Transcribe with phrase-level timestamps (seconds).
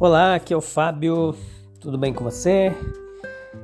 [0.00, 1.34] Olá, aqui é o Fábio,
[1.80, 2.72] tudo bem com você?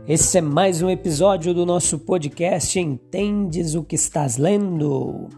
[0.08, 5.28] Esse é mais um episódio do nosso podcast Entendes o que estás lendo?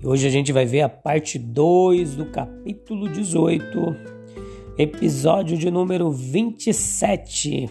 [0.00, 3.96] E hoje a gente vai ver a parte 2 do capítulo 18,
[4.78, 7.68] episódio de número 27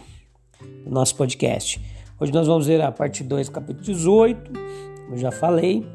[0.84, 1.80] do nosso podcast.
[2.20, 5.88] Hoje nós vamos ver a parte 2 do capítulo 18, como eu já falei.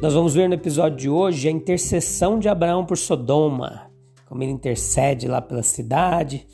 [0.00, 3.89] Nós vamos ver no episódio de hoje a intercessão de Abraão por Sodoma
[4.30, 6.46] como ele intercede lá pela cidade.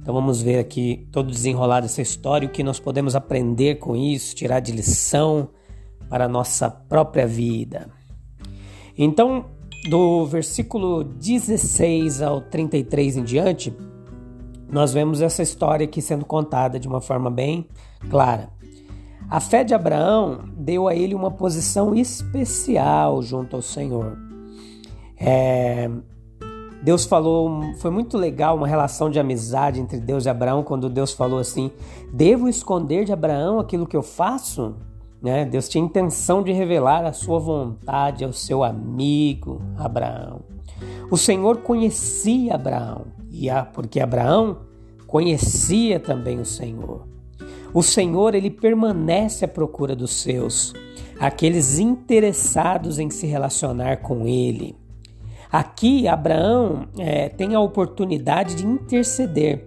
[0.00, 4.34] Então vamos ver aqui todo desenrolar dessa história, o que nós podemos aprender com isso,
[4.34, 5.50] tirar de lição
[6.08, 7.90] para a nossa própria vida.
[8.96, 9.44] Então,
[9.90, 13.76] do versículo 16 ao 33 em diante,
[14.70, 17.68] nós vemos essa história aqui sendo contada de uma forma bem
[18.08, 18.48] clara.
[19.28, 24.16] A fé de Abraão deu a ele uma posição especial junto ao Senhor.
[25.18, 25.90] É,
[26.82, 31.12] Deus falou, foi muito legal uma relação de amizade entre Deus e Abraão, quando Deus
[31.12, 31.70] falou assim:
[32.12, 34.74] Devo esconder de Abraão aquilo que eu faço?
[35.22, 35.44] Né?
[35.44, 40.40] Deus tinha intenção de revelar a sua vontade ao seu amigo Abraão.
[41.08, 44.58] O Senhor conhecia Abraão, e porque Abraão
[45.06, 47.06] conhecia também o Senhor.
[47.72, 50.74] O Senhor ele permanece à procura dos seus,
[51.20, 54.81] aqueles interessados em se relacionar com ele.
[55.52, 59.66] Aqui, Abraão é, tem a oportunidade de interceder.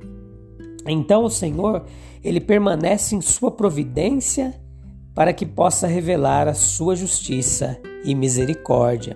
[0.87, 1.85] Então, o Senhor
[2.23, 4.59] ele permanece em sua providência
[5.13, 9.15] para que possa revelar a sua justiça e misericórdia.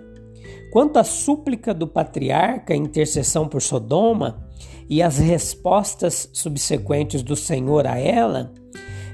[0.71, 4.47] Quanto à súplica do patriarca, intercessão por Sodoma
[4.87, 8.53] e as respostas subsequentes do Senhor a ela,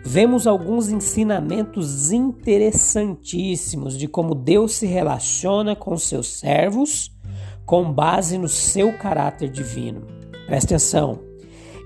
[0.04, 7.15] vemos alguns ensinamentos interessantíssimos de como Deus se relaciona com seus servos
[7.66, 10.06] com base no seu caráter divino.
[10.46, 11.20] Preste atenção.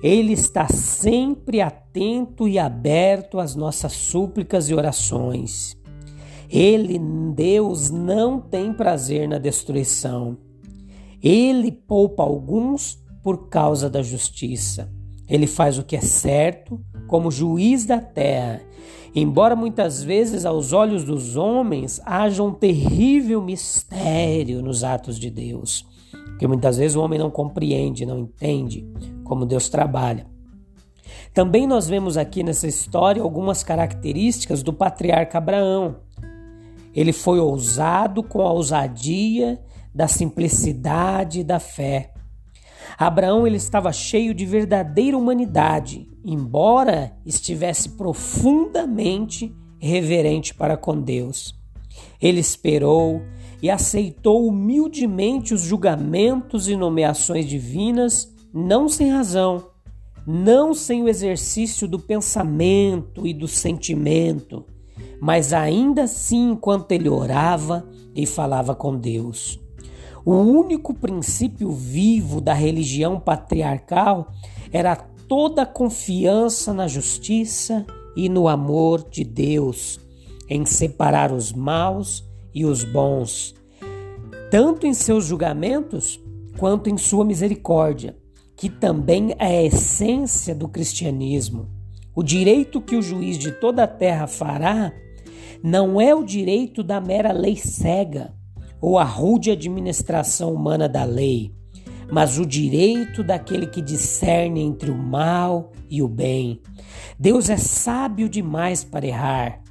[0.02, 5.78] Ele está sempre atento e aberto às nossas súplicas e orações.
[6.50, 7.00] Ele,
[7.36, 10.38] Deus, não tem prazer na destruição.
[11.22, 14.92] Ele poupa alguns por causa da justiça.
[15.28, 18.62] Ele faz o que é certo como juiz da terra.
[19.14, 25.86] Embora muitas vezes aos olhos dos homens haja um terrível mistério nos atos de Deus,
[26.30, 28.88] porque muitas vezes o homem não compreende, não entende
[29.26, 30.28] como Deus trabalha.
[31.34, 35.98] Também nós vemos aqui nessa história algumas características do patriarca Abraão.
[36.94, 39.60] Ele foi ousado com a ousadia
[39.94, 42.14] da simplicidade e da fé.
[42.98, 51.58] Abraão ele estava cheio de verdadeira humanidade, embora estivesse profundamente reverente para com Deus.
[52.22, 53.22] Ele esperou
[53.62, 59.66] e aceitou humildemente os julgamentos e nomeações divinas, não sem razão,
[60.26, 64.66] não sem o exercício do pensamento e do sentimento,
[65.20, 69.60] mas ainda assim enquanto ele orava e falava com Deus.
[70.26, 74.32] O único princípio vivo da religião patriarcal
[74.72, 74.96] era
[75.30, 77.86] toda a confiança na justiça
[78.16, 80.00] e no amor de Deus,
[80.50, 83.54] em separar os maus e os bons,
[84.50, 86.20] tanto em seus julgamentos
[86.58, 88.18] quanto em sua misericórdia,
[88.58, 91.70] que também é a essência do cristianismo.
[92.16, 94.92] O direito que o juiz de toda a terra fará
[95.64, 98.34] não é o direito da mera lei cega,
[98.82, 101.54] ou a rude administração humana da lei,
[102.12, 106.62] mas o direito daquele que discerne entre o mal e o bem.
[107.18, 109.62] Deus é sábio demais para errar,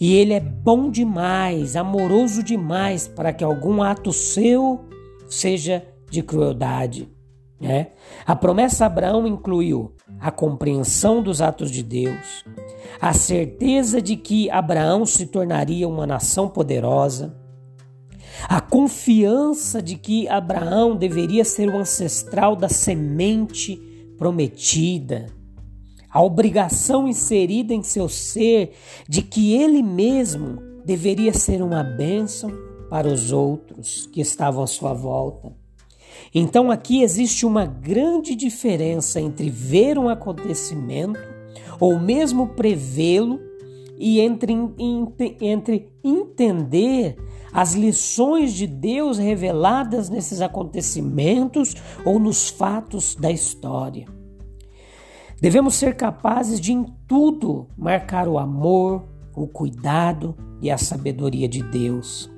[0.00, 4.84] e ele é bom demais, amoroso demais para que algum ato seu
[5.28, 7.08] seja de crueldade.
[7.60, 7.92] Né?
[8.26, 12.44] A promessa a Abraão incluiu a compreensão dos atos de Deus,
[13.00, 17.36] a certeza de que Abraão se tornaria uma nação poderosa,
[18.48, 23.76] a confiança de que Abraão deveria ser o ancestral da semente
[24.18, 25.26] prometida,
[26.10, 28.72] a obrigação inserida em seu ser
[29.08, 32.52] de que ele mesmo deveria ser uma bênção
[32.90, 35.52] para os outros que estavam à sua volta.
[36.34, 41.20] Então aqui existe uma grande diferença entre ver um acontecimento
[41.80, 43.40] ou mesmo prevê-lo
[43.98, 44.54] e entre,
[45.40, 47.16] entre entender
[47.52, 54.06] as lições de Deus reveladas nesses acontecimentos ou nos fatos da história.
[55.40, 59.04] Devemos ser capazes de, em tudo, marcar o amor,
[59.34, 62.30] o cuidado e a sabedoria de Deus.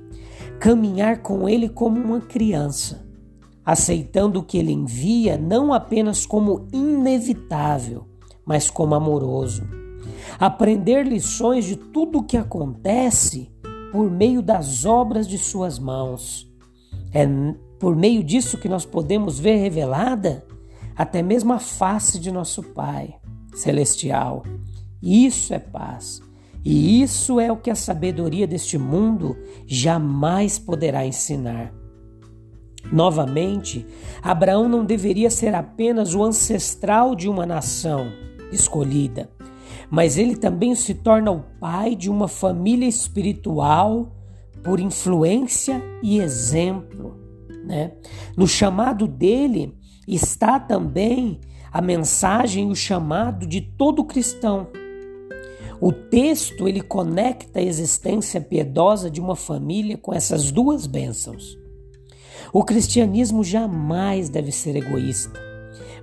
[0.59, 3.07] Caminhar com Ele como uma criança,
[3.63, 8.05] aceitando o que Ele envia não apenas como inevitável,
[8.43, 9.63] mas como amoroso.
[10.39, 13.54] Aprender lições de tudo o que acontece
[13.95, 16.45] por meio das obras de Suas mãos.
[17.13, 17.25] É
[17.79, 20.45] por meio disso que nós podemos ver revelada
[20.97, 23.15] até mesmo a face de nosso Pai
[23.55, 24.43] celestial.
[25.01, 26.21] Isso é paz.
[26.63, 31.73] E isso é o que a sabedoria deste mundo jamais poderá ensinar.
[32.91, 33.87] Novamente,
[34.21, 38.11] Abraão não deveria ser apenas o ancestral de uma nação
[38.51, 39.29] escolhida,
[39.95, 44.13] mas ele também se torna o pai de uma família espiritual
[44.61, 47.17] por influência e exemplo.
[47.65, 47.93] Né?
[48.35, 49.73] No chamado dele,
[50.05, 51.39] está também
[51.71, 54.67] a mensagem e o chamado de todo cristão.
[55.79, 61.57] O texto ele conecta a existência piedosa de uma família com essas duas bênçãos.
[62.51, 65.39] O cristianismo jamais deve ser egoísta,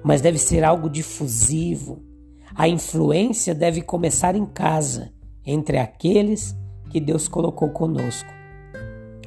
[0.03, 2.11] mas deve ser algo difusivo.
[2.54, 5.10] A influência deve começar em casa,
[5.44, 6.54] entre aqueles
[6.90, 8.28] que Deus colocou conosco.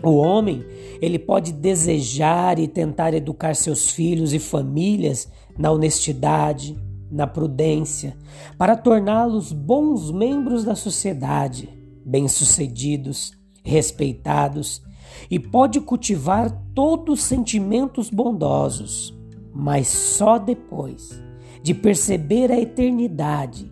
[0.04, 0.64] O homem,
[1.02, 5.28] ele pode desejar e tentar educar seus filhos e famílias
[5.58, 6.78] na honestidade,
[7.10, 8.16] na prudência,
[8.58, 11.68] para torná-los bons membros da sociedade,
[12.06, 13.32] bem-sucedidos,
[13.64, 14.84] respeitados,
[15.32, 19.18] e pode cultivar todos os sentimentos bondosos,
[19.52, 21.25] mas só depois
[21.66, 23.72] de perceber a eternidade,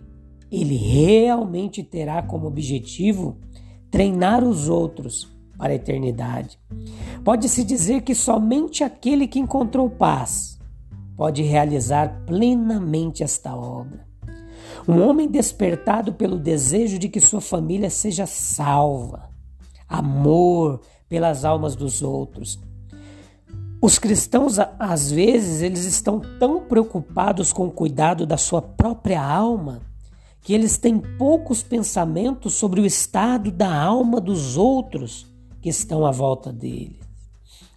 [0.50, 3.38] ele realmente terá como objetivo
[3.88, 6.58] treinar os outros para a eternidade.
[7.22, 10.58] Pode-se dizer que somente aquele que encontrou paz
[11.16, 14.04] pode realizar plenamente esta obra.
[14.88, 19.30] Um homem despertado pelo desejo de que sua família seja salva,
[19.88, 22.58] amor pelas almas dos outros.
[23.84, 29.82] Os cristãos, às vezes, eles estão tão preocupados com o cuidado da sua própria alma
[30.40, 35.26] que eles têm poucos pensamentos sobre o estado da alma dos outros
[35.60, 36.98] que estão à volta dele.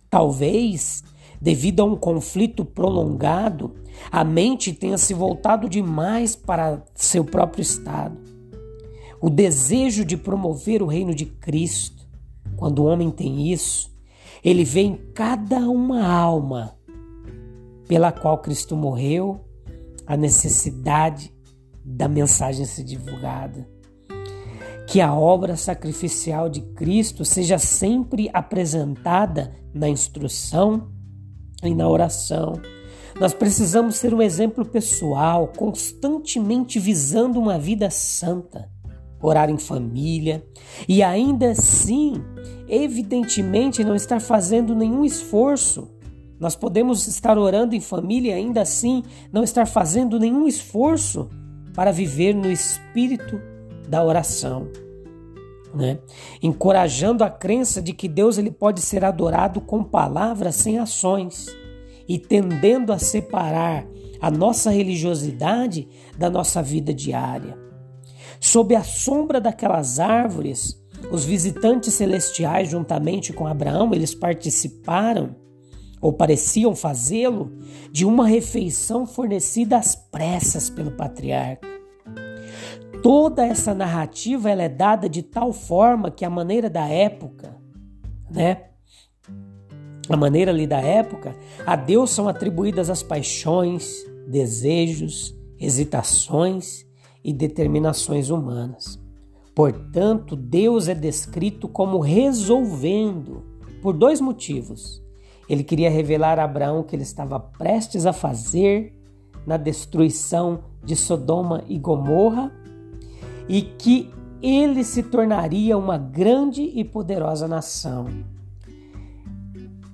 [0.10, 1.04] Talvez,
[1.42, 3.76] devido a um conflito prolongado,
[4.10, 8.18] a mente tenha se voltado demais para seu próprio estado.
[9.20, 12.08] O desejo de promover o reino de Cristo,
[12.56, 13.97] quando o homem tem isso,
[14.50, 16.78] ele vê em cada uma alma
[17.88, 19.42] pela qual Cristo morreu
[20.06, 21.34] a necessidade
[21.84, 23.68] da mensagem ser divulgada
[24.88, 30.90] que a obra sacrificial de Cristo seja sempre apresentada na instrução
[31.62, 32.54] e na oração.
[33.20, 38.72] Nós precisamos ser um exemplo pessoal, constantemente visando uma vida santa,
[39.22, 40.46] orar em família
[40.88, 42.16] e ainda assim,
[42.68, 45.90] evidentemente, não estar fazendo nenhum esforço.
[46.40, 51.30] Nós podemos estar orando em família e ainda assim não estar fazendo nenhum esforço
[51.74, 53.40] para viver no espírito
[53.88, 54.68] da oração.
[55.74, 56.00] Né?
[56.42, 61.48] Encorajando a crença de que Deus ele pode ser adorado com palavras sem ações
[62.08, 63.86] e tendendo a separar
[64.20, 65.88] a nossa religiosidade
[66.18, 67.67] da nossa vida diária.
[68.40, 75.36] Sob a sombra daquelas árvores, os visitantes celestiais, juntamente com Abraão, eles participaram,
[76.02, 77.52] ou pareciam fazê-lo,
[77.92, 81.68] de uma refeição fornecida às pressas pelo patriarca.
[83.02, 87.56] Toda essa narrativa ela é dada de tal forma que a maneira da época,
[88.30, 88.64] né?
[90.10, 96.87] A maneira ali da época, a Deus são atribuídas as paixões, desejos, hesitações
[97.28, 98.98] e determinações humanas.
[99.54, 103.44] Portanto, Deus é descrito como resolvendo
[103.82, 105.04] por dois motivos.
[105.50, 108.98] Ele queria revelar a Abraão que ele estava prestes a fazer
[109.46, 112.50] na destruição de Sodoma e Gomorra
[113.50, 114.10] e que
[114.42, 118.06] ele se tornaria uma grande e poderosa nação.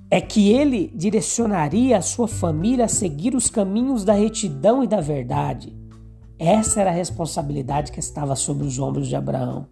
[0.08, 5.00] É que ele direcionaria a sua família a seguir os caminhos da retidão e da
[5.00, 5.83] verdade.
[6.46, 9.66] Essa era a responsabilidade que estava sobre os ombros de Abraão.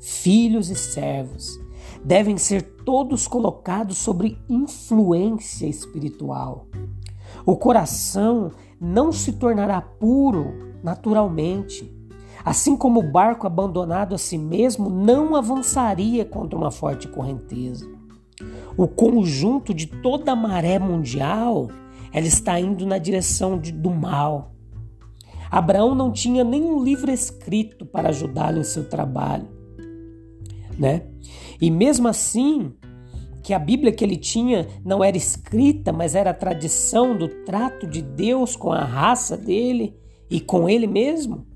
[0.00, 1.60] filhos e servos,
[2.02, 6.66] devem ser todos colocados sobre influência espiritual.
[7.44, 8.50] O coração
[8.80, 11.90] não se tornará puro naturalmente.
[12.42, 17.86] Assim como o barco abandonado a si mesmo não avançaria contra uma forte correnteza.
[18.74, 21.68] O conjunto de toda a maré mundial,
[22.10, 24.53] ela está indo na direção de, do mal.
[25.58, 29.48] Abraão não tinha nenhum livro escrito para ajudá-lo em seu trabalho,
[30.76, 31.06] né?
[31.60, 32.72] E mesmo assim,
[33.40, 37.86] que a Bíblia que ele tinha não era escrita, mas era a tradição do trato
[37.86, 39.96] de Deus com a raça dele,
[40.28, 41.46] e com ele mesmo.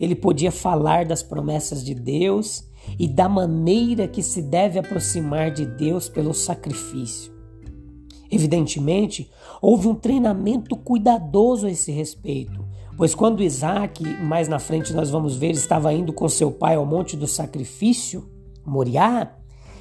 [0.00, 2.64] Ele podia falar das promessas de Deus
[2.98, 7.30] e da maneira que se deve aproximar de Deus pelo sacrifício.
[8.30, 9.30] Evidentemente,
[9.60, 12.67] houve um treinamento cuidadoso a esse respeito,
[12.98, 16.84] pois quando Isaac, mais na frente nós vamos ver, estava indo com seu pai ao
[16.84, 18.28] monte do sacrifício,
[18.66, 19.36] Moriá,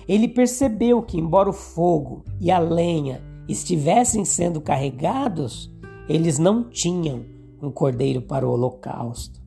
[0.07, 3.19] ele percebeu que, embora o fogo e a lenha
[3.49, 5.73] estivessem sendo carregados,
[6.07, 7.25] eles não tinham
[7.59, 9.41] um cordeiro para o holocausto.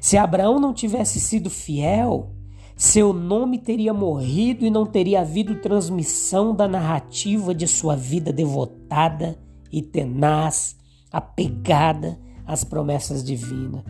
[0.00, 2.30] Se Abraão não tivesse sido fiel,
[2.76, 9.36] seu nome teria morrido e não teria havido transmissão da narrativa de sua vida devotada
[9.72, 10.76] e tenaz,
[11.10, 12.16] apegada
[12.48, 13.84] às promessas divinas.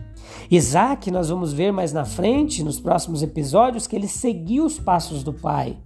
[0.51, 5.23] Isaac, nós vamos ver mais na frente, nos próximos episódios, que ele seguiu os passos
[5.23, 5.77] do pai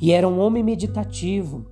[0.00, 1.64] e era um homem meditativo.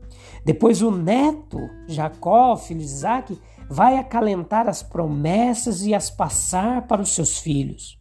[0.45, 1.59] Depois, o neto,
[1.89, 7.99] Jacó, filho de Isaac, vai acalentar as promessas e as passar para os seus filhos.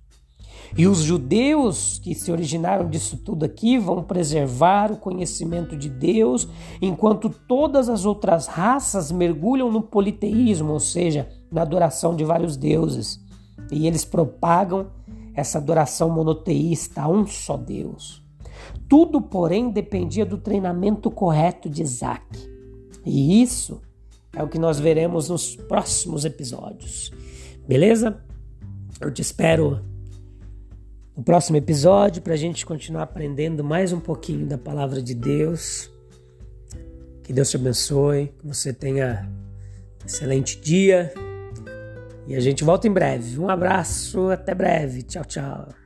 [0.75, 6.47] E os judeus que se originaram disso tudo aqui vão preservar o conhecimento de Deus,
[6.81, 13.23] enquanto todas as outras raças mergulham no politeísmo, ou seja, na adoração de vários deuses.
[13.71, 14.91] E eles propagam
[15.35, 18.23] essa adoração monoteísta a um só Deus.
[18.89, 22.25] Tudo, porém, dependia do treinamento correto de Isaac.
[23.05, 23.81] E isso
[24.35, 27.11] é o que nós veremos nos próximos episódios.
[27.67, 28.23] Beleza?
[28.99, 29.83] Eu te espero
[31.15, 35.89] no próximo episódio para a gente continuar aprendendo mais um pouquinho da palavra de Deus.
[37.23, 39.29] Que Deus te abençoe, que você tenha
[40.01, 41.13] um excelente dia
[42.27, 43.39] e a gente volta em breve.
[43.39, 45.03] Um abraço, até breve.
[45.03, 45.82] Tchau, tchau.